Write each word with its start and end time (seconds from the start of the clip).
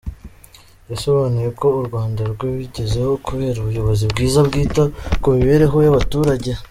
Yasobanuye 0.89 1.49
ko 1.59 1.67
u 1.79 1.81
Rwanda 1.87 2.21
rwabigezeho 2.33 3.11
kubera 3.27 3.57
ubuyobozi 3.59 4.03
bwiza 4.11 4.39
bwita 4.47 4.83
ku 5.21 5.27
mibereho 5.37 5.77
y’abaturage. 5.85 6.49